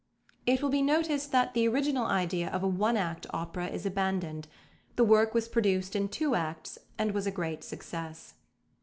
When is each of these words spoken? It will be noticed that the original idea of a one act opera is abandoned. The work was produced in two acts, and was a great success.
It 0.47 0.63
will 0.63 0.71
be 0.71 0.81
noticed 0.81 1.31
that 1.31 1.53
the 1.53 1.67
original 1.67 2.07
idea 2.07 2.49
of 2.49 2.63
a 2.63 2.67
one 2.67 2.97
act 2.97 3.27
opera 3.29 3.67
is 3.67 3.85
abandoned. 3.85 4.47
The 4.95 5.03
work 5.03 5.35
was 5.35 5.47
produced 5.47 5.95
in 5.95 6.07
two 6.09 6.33
acts, 6.33 6.79
and 6.97 7.11
was 7.11 7.27
a 7.27 7.31
great 7.31 7.63
success. 7.63 8.33